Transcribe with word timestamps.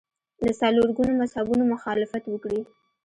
له 0.45 0.51
څلور 0.61 0.89
ګونو 0.97 1.13
مذهبونو 1.21 1.63
مخالفت 1.73 2.23
وکړي 2.27 2.61